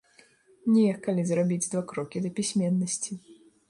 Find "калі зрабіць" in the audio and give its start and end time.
1.09-1.69